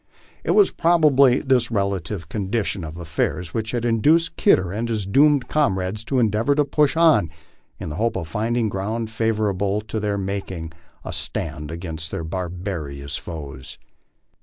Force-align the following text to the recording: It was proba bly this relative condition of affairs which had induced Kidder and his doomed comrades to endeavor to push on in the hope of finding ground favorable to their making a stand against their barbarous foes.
It 0.43 0.55
was 0.57 0.71
proba 0.71 1.15
bly 1.15 1.41
this 1.45 1.69
relative 1.69 2.27
condition 2.27 2.83
of 2.83 2.97
affairs 2.97 3.53
which 3.53 3.69
had 3.69 3.85
induced 3.85 4.35
Kidder 4.35 4.71
and 4.71 4.89
his 4.89 5.05
doomed 5.05 5.47
comrades 5.47 6.03
to 6.05 6.17
endeavor 6.17 6.55
to 6.55 6.65
push 6.65 6.97
on 6.97 7.29
in 7.79 7.89
the 7.89 7.97
hope 7.97 8.15
of 8.15 8.27
finding 8.27 8.67
ground 8.67 9.11
favorable 9.11 9.79
to 9.81 9.99
their 9.99 10.17
making 10.17 10.71
a 11.05 11.13
stand 11.13 11.69
against 11.69 12.09
their 12.09 12.23
barbarous 12.23 13.15
foes. 13.17 13.77